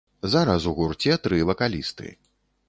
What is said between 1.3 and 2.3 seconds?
вакалісты.